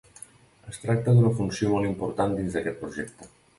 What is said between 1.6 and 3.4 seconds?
molt important dins d'aquest projecte.